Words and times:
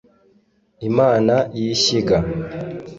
imana 0.89 1.35
y’ishyiga 1.57 2.17